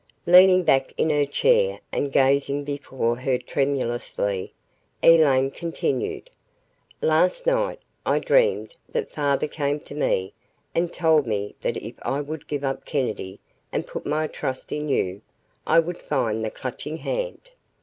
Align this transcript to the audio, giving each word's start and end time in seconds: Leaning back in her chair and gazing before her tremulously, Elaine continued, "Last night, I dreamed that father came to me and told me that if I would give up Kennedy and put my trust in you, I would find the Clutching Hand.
Leaning 0.25 0.63
back 0.63 0.91
in 0.97 1.11
her 1.11 1.27
chair 1.27 1.79
and 1.91 2.11
gazing 2.11 2.63
before 2.63 3.17
her 3.19 3.37
tremulously, 3.37 4.51
Elaine 5.03 5.51
continued, 5.51 6.31
"Last 7.03 7.45
night, 7.45 7.79
I 8.03 8.17
dreamed 8.17 8.75
that 8.89 9.09
father 9.11 9.47
came 9.47 9.79
to 9.81 9.93
me 9.93 10.33
and 10.73 10.91
told 10.91 11.27
me 11.27 11.53
that 11.61 11.77
if 11.77 11.93
I 12.01 12.19
would 12.19 12.47
give 12.47 12.63
up 12.63 12.83
Kennedy 12.83 13.39
and 13.71 13.85
put 13.85 14.03
my 14.07 14.25
trust 14.25 14.71
in 14.71 14.89
you, 14.89 15.21
I 15.67 15.77
would 15.77 15.99
find 15.99 16.43
the 16.43 16.49
Clutching 16.49 16.97
Hand. 16.97 17.51